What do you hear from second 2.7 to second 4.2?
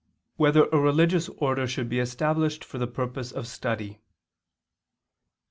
the Purpose of Study?